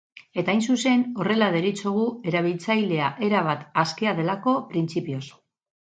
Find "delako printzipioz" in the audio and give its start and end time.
4.21-5.25